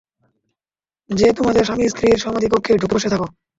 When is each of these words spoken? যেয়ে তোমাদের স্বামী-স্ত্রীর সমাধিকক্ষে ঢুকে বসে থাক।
যেয়ে 1.09 1.33
তোমাদের 1.33 1.63
স্বামী-স্ত্রীর 1.63 2.17
সমাধিকক্ষে 2.17 2.73
ঢুকে 2.73 2.93
বসে 2.93 3.09
থাক। 3.11 3.21